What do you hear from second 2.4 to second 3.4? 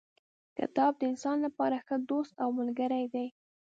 او ملګری دی.